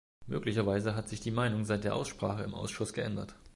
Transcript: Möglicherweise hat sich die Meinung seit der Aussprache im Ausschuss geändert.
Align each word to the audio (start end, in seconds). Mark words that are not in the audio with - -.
Möglicherweise 0.25 0.95
hat 0.95 1.07
sich 1.07 1.19
die 1.19 1.29
Meinung 1.29 1.63
seit 1.63 1.83
der 1.83 1.93
Aussprache 1.95 2.41
im 2.41 2.55
Ausschuss 2.55 2.91
geändert. 2.93 3.35